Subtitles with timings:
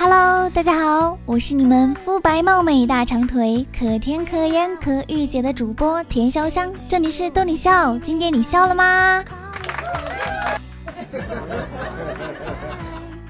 [0.00, 9.24] Hello，大家好，我是你们肤白貌美、大长腿、可甜可盐可御姐的主播田潇香，这里是逗你笑，今天你笑了吗？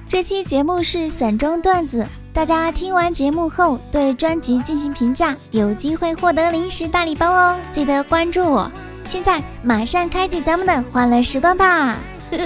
[0.07, 8.71] 这期节目是散装段子，大家听完节目后对专辑进行评价，有机会获得零食大礼包哦，记得关注我。
[9.07, 11.97] 现在马上开启咱们的欢乐时光吧。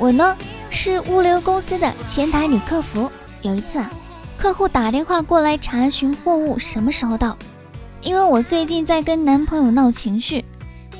[0.00, 0.36] 我呢？
[0.74, 3.10] 是物流公司的前台女客服。
[3.42, 3.90] 有一次啊，
[4.38, 7.36] 客户打电话过来查询货物什么时候到。
[8.00, 10.44] 因为我最近在跟男朋友闹情绪，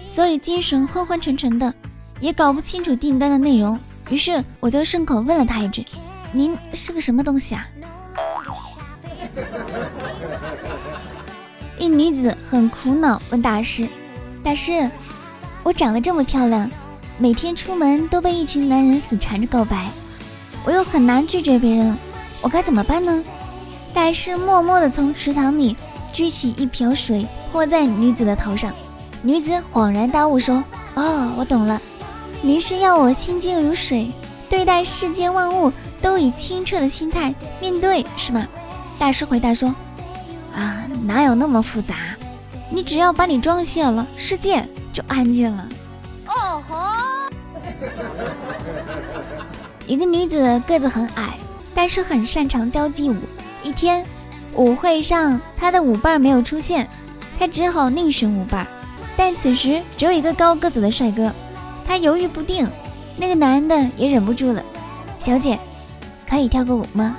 [0.05, 1.73] 所以精神昏昏沉沉的，
[2.21, 3.79] 也搞不清楚订单的内容。
[4.11, 5.85] 于是我就顺口问了他一句
[6.33, 7.67] ：“您是个什么东西啊？”
[11.79, 13.89] 一女子很苦恼问大师
[14.45, 14.89] ：“大师，
[15.65, 16.71] 我长得这么漂亮。”
[17.23, 19.89] 每天出门都被一群男人死缠着告白，
[20.65, 21.97] 我又很难拒绝别人，
[22.41, 23.23] 我该怎么办呢？
[23.95, 25.77] 大师默默地从池塘里
[26.13, 28.75] 举起一瓢水泼在女子的头上，
[29.23, 30.65] 女子恍然大悟说
[30.99, 31.81] ：“哦，我懂了，
[32.41, 34.11] 您是要我心静如水，
[34.51, 38.45] 对待世间万物都以清澈的心态面对，是吗？”
[38.99, 39.73] 大师回答说
[40.57, 41.95] ：“啊，哪有那么复杂？
[42.69, 45.69] 你只要把你装卸了，世界就安静了。”
[46.27, 47.02] 哦吼。
[49.87, 51.37] 一个女子个子很矮，
[51.75, 53.17] 但是很擅长交际舞。
[53.63, 54.05] 一天
[54.55, 56.89] 舞会上，她的舞伴没有出现，
[57.39, 58.67] 她只好另选舞伴。
[59.17, 61.33] 但此时只有一个高个子的帅哥，
[61.87, 62.67] 她犹豫不定。
[63.17, 64.63] 那个男的也忍不住了
[65.21, 65.59] ：“小姐，
[66.29, 67.17] 可以跳个舞吗？”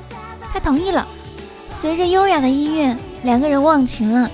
[0.51, 1.05] 她同意了。
[1.69, 4.29] 随着优雅的音乐，两个人忘情了。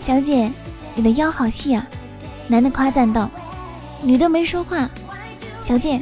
[0.00, 0.50] 小姐，
[0.94, 1.86] 你的腰好细啊！
[2.48, 3.28] 男的夸赞道。
[4.02, 4.88] 女的没说话。
[5.64, 5.98] 小姐，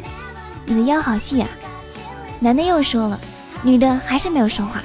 [0.67, 1.49] 你的腰好细啊！
[2.41, 3.21] 男的又说了，
[3.63, 4.83] 女的还是没有说话。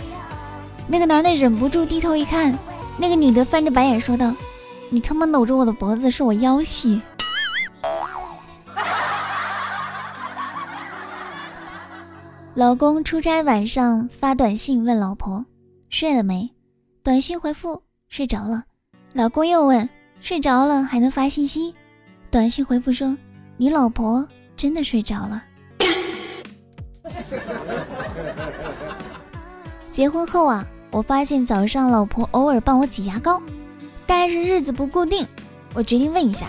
[0.87, 2.55] 那个男的忍不住低头一看，
[2.95, 4.35] 那个女的翻着白眼说道
[4.91, 7.01] ：“你他妈搂着我的脖子，说我腰细。
[12.53, 15.43] ”老公出差晚上发短信问老婆
[15.89, 16.47] 睡了没，
[17.01, 18.63] 短信回复睡着了。
[19.13, 19.89] 老公又问
[20.21, 21.73] 睡着了还能发信息，
[22.29, 23.17] 短信回复说
[23.57, 24.23] 你老婆。
[24.57, 25.43] 真的睡着了。
[29.91, 33.41] 结婚后啊，我发现早上老婆偶尔帮我挤牙膏，
[34.05, 35.25] 但是日子不固定。
[35.73, 36.47] 我决定问一下，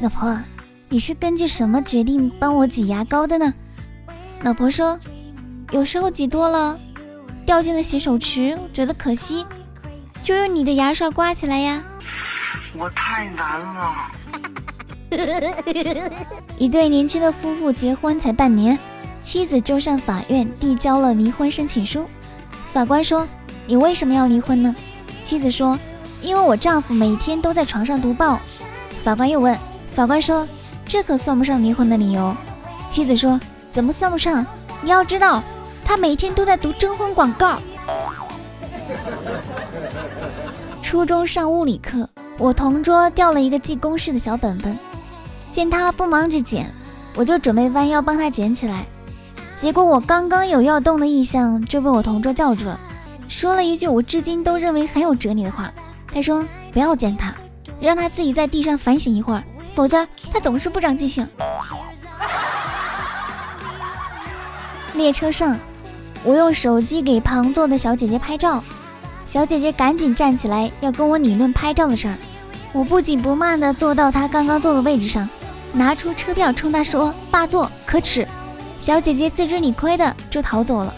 [0.00, 0.36] 老婆，
[0.88, 3.54] 你是根据什么决定帮我挤牙膏的呢？
[4.42, 4.98] 老婆说，
[5.70, 6.78] 有时候挤多了，
[7.46, 9.46] 掉进了洗手池，觉得可惜，
[10.22, 11.82] 就用你的牙刷刮起来呀。
[12.76, 13.94] 我太难了。
[16.58, 18.78] 一对年轻的夫妇结婚才半年，
[19.20, 22.04] 妻子就上法院递交了离婚申请书。
[22.72, 23.26] 法官说
[23.66, 24.74] ：“你为什么要离婚呢？”
[25.22, 25.78] 妻子说
[26.22, 28.40] ：“因为我丈夫每天都在床上读报。”
[29.04, 29.56] 法官又问
[29.94, 30.46] ：“法官说，
[30.86, 32.34] 这可算不上离婚的理由。”
[32.88, 33.38] 妻子说
[33.70, 34.44] ：“怎么算不上？
[34.80, 35.42] 你要知道，
[35.84, 37.60] 他每天都在读征婚广告。”
[40.82, 42.08] 初中上物理课，
[42.38, 44.78] 我同桌掉了一个记公式的小本本。
[45.52, 46.68] 见他不忙着捡，
[47.14, 48.86] 我就准备弯腰帮他捡起来。
[49.54, 52.80] 结果我刚刚有要动的意向，就被我同桌叫住了，
[53.28, 55.70] 说了一句我至今都认为很有哲理的话。
[56.14, 57.34] 他说：“不要捡他，
[57.80, 59.42] 让他自己在地上反省一会儿，
[59.74, 61.26] 否则他总是不长记性。”
[64.94, 65.58] 列车上，
[66.24, 68.64] 我用手机给旁坐的小姐姐拍照，
[69.26, 72.14] 小姐姐赶紧站起来要跟我理论拍照的事儿。
[72.72, 75.28] 我不紧不慢地坐到她刚刚坐的位置上。
[75.72, 78.26] 拿出车票冲他说：“霸座可耻！”
[78.80, 80.92] 小姐姐自知理亏的就逃走了。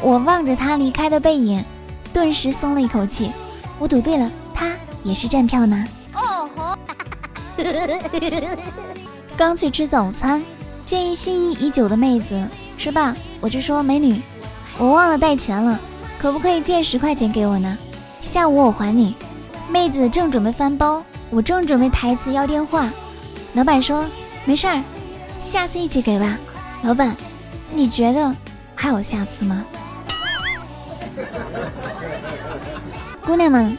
[0.00, 1.64] 我望着她离开的背影，
[2.12, 3.32] 顿时松了一口气。
[3.78, 4.70] 我赌对了，她
[5.02, 5.84] 也是站票呢。
[6.14, 6.78] 哦吼！
[9.36, 10.42] 刚去吃早餐，
[10.84, 12.46] 见一心仪已久的妹子
[12.76, 14.20] 吃吧，我就说：“美女，
[14.78, 15.80] 我忘了带钱了，
[16.18, 17.76] 可不可以借十块钱给我呢？
[18.20, 19.14] 下午我还你。”
[19.70, 22.90] 妹子正准备翻包，我正准备台词要电话。
[23.54, 24.06] 老板说
[24.46, 24.82] ：“没事儿，
[25.40, 26.38] 下次一起给吧。”
[26.82, 27.14] 老板，
[27.74, 28.34] 你觉得
[28.74, 29.64] 还有下次吗？
[33.24, 33.76] 姑娘们，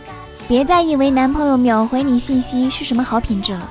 [0.48, 3.70] 别再以为男朋友秒回你信息是什么好品质了。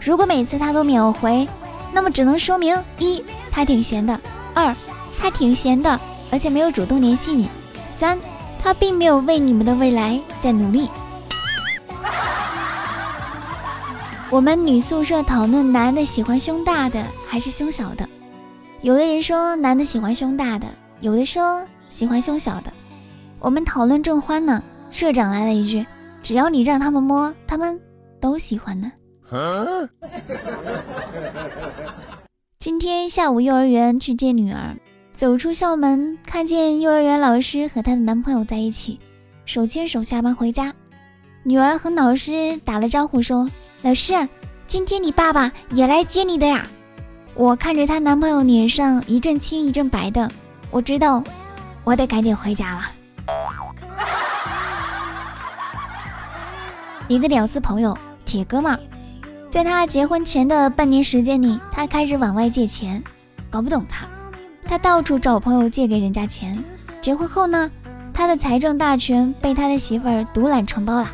[0.00, 1.48] 如果每次他都秒回，
[1.92, 4.18] 那么只能说明一他挺闲的，
[4.54, 4.74] 二
[5.18, 5.98] 他挺闲的，
[6.30, 7.48] 而且没有主动联系你，
[7.88, 8.18] 三
[8.62, 10.90] 他并没有为你们的未来在努力。
[14.30, 18.06] 我们女宿舍讨论男的喜欢胸大的还是胸小的，
[18.82, 20.66] 有的人说男的喜欢胸大的，
[21.00, 22.70] 有的说喜欢胸小的。
[23.38, 25.86] 我们讨论正欢呢，社长来了一句
[26.22, 27.80] ：“只要你让他们摸，他们
[28.20, 28.92] 都喜欢呢。
[32.60, 34.76] ”今天下午幼儿园去接女儿，
[35.10, 39.00] 走出校门，看见幼儿园老师和她的男朋友在一起，
[39.46, 40.74] 手牵手下班回家。
[41.48, 43.48] 女儿和老师打了招呼说
[43.80, 44.28] ：“老师，
[44.66, 46.66] 今天你爸爸也来接你的呀。”
[47.34, 50.30] 我看着她男朋友脸上一阵青一阵白的，
[50.70, 51.24] 我知道
[51.84, 52.82] 我得赶紧回家了。
[57.08, 57.96] 一个屌丝朋友，
[58.26, 58.78] 铁哥们，
[59.48, 63.02] 在他结婚前的半年时间里，他开始往外借钱，
[63.48, 64.06] 搞不懂他，
[64.66, 66.62] 他到处找朋友借给人家钱。
[67.00, 67.70] 结婚后呢，
[68.12, 71.10] 他的财政大权被他的媳妇儿独揽承包了。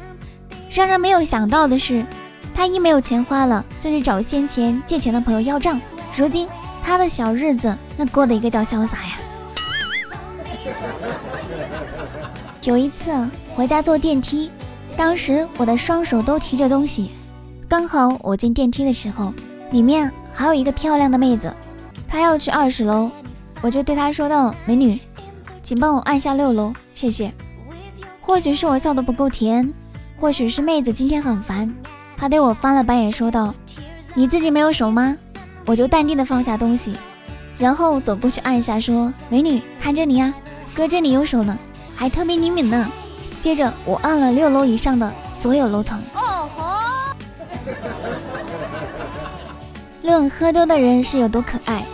[0.75, 2.05] 让人没有想到的是，
[2.53, 5.81] 他一没有钱花了，就去找先前借钱的朋友要账。
[6.17, 6.49] 如今
[6.82, 9.12] 他的小日子那过得一个叫潇洒呀。
[12.65, 13.12] 有一次
[13.55, 14.50] 回家坐电梯，
[14.97, 17.12] 当时我的双手都提着东西，
[17.69, 19.32] 刚好我进电梯的时候，
[19.70, 21.55] 里面还有一个漂亮的妹子，
[22.09, 23.09] 她要去二十楼，
[23.61, 24.99] 我就对她说道：“美女，
[25.62, 27.32] 请帮我按下六楼，谢谢。”
[28.20, 29.73] 或许是我笑得不够甜，
[30.25, 31.71] 或许是妹子今天很烦，
[32.17, 33.55] 她对我翻了白眼说道
[34.17, 35.15] ：“你自己没有手吗？”
[35.67, 36.97] 我就淡定的放下东西，
[37.59, 40.32] 然后走过去按一下，说：“美女，看这里啊，
[40.75, 41.59] 哥这里有手呢。”
[41.94, 42.91] 还特别灵敏呢。
[43.38, 46.00] 接着我按了六楼以上的所有楼层。
[46.15, 46.65] 哦吼！
[50.00, 51.85] 论喝多的人是有多可爱。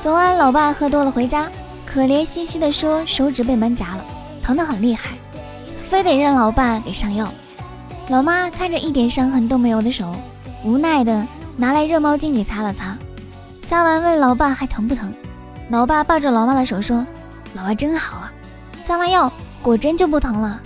[0.00, 1.48] 昨晚老爸喝多了回家，
[1.86, 4.04] 可怜兮兮的说手指被门夹了，
[4.42, 5.10] 疼得很厉害，
[5.88, 7.32] 非得让老爸给上药。
[8.08, 10.14] 老妈看着一点伤痕都没有的手，
[10.62, 12.96] 无奈的拿来热毛巾给擦了擦，
[13.62, 15.12] 擦完问老爸还疼不疼？
[15.70, 17.04] 老爸抱着老妈的手说
[17.54, 18.30] ：“老妈真好啊。”
[18.84, 20.60] 擦完药，果真就不疼了。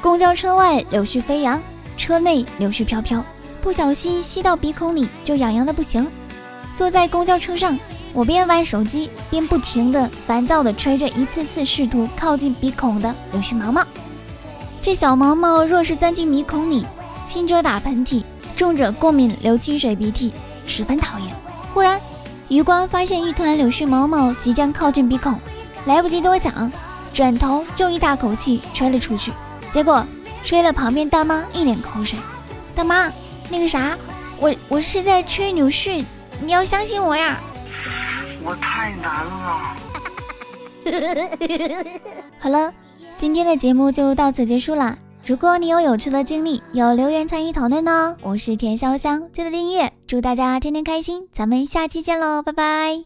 [0.00, 1.62] 公交车外柳絮飞扬，
[1.98, 3.22] 车内柳絮飘飘，
[3.60, 6.10] 不小心吸到鼻孔里就痒痒的不行。
[6.72, 7.78] 坐在公交车上，
[8.12, 13.82] 我边玩手机边不停的烦躁的吹着一次次试图靠近鼻孔的柳絮毛毛。
[14.82, 16.86] 这小毛毛若是钻进鼻孔里，
[17.24, 18.22] 轻者打喷嚏，
[18.56, 20.32] 重者过敏流清水鼻涕，
[20.66, 21.28] 十分讨厌。
[21.72, 22.00] 忽然。
[22.48, 25.38] 余光发现一团柳絮毛毛即将靠近鼻孔，
[25.84, 26.72] 来不及多想，
[27.14, 29.30] 转头就一大口气吹了出去，
[29.70, 30.04] 结果
[30.42, 32.18] 吹了旁边大妈一脸口水。
[32.74, 33.08] 大妈，
[33.48, 33.96] 那个啥，
[34.40, 36.04] 我我是在吹柳絮，
[36.40, 37.38] 你要相信我呀。
[38.44, 39.76] 我太难了。
[42.40, 42.72] 好了，
[43.16, 44.96] 今天的节目就到此结束啦。
[45.26, 48.16] 如果你有有趣的经历，有留言参与讨论呢？
[48.22, 53.04] 我是田潇湘，记得订阅，祝大家天天开心，咱们下期见喽，拜拜。